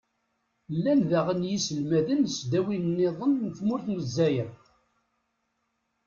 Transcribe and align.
llan 0.75 0.99
daɣen 1.09 1.47
yiselmaden 1.49 2.19
n 2.21 2.25
tesdawin-nniḍen 2.27 3.33
n 3.45 3.49
tmurt 3.57 3.85
n 3.87 3.97
lezzayer. 3.99 4.51